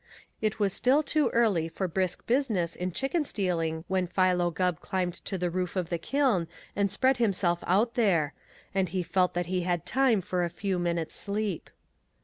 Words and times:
It 0.41 0.57
was 0.57 0.73
still 0.73 1.03
too 1.03 1.29
early 1.29 1.69
for 1.69 1.87
brisk 1.87 2.25
business 2.25 2.75
in 2.75 2.91
chicken 2.91 3.23
stealing 3.23 3.85
when 3.87 4.07
Philo 4.07 4.49
Gubb 4.49 4.79
climbed 4.79 5.13
to 5.25 5.37
the 5.37 5.51
roof 5.51 5.75
of 5.75 5.89
the 5.89 5.99
kiln 5.99 6.47
and 6.75 6.89
spread 6.89 7.17
himself 7.17 7.63
out 7.67 7.93
there, 7.93 8.33
and 8.73 8.89
he 8.89 9.03
felt 9.03 9.35
that 9.35 9.45
he 9.45 9.61
had 9.61 9.85
time 9.85 10.19
for 10.21 10.43
a 10.43 10.49
few 10.49 10.79
minutes' 10.79 11.13
sleep. 11.13 11.69